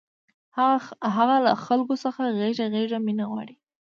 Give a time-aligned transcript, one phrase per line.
[1.17, 3.55] هغه له خلکو څخه غېږه غېږه مینه غواړي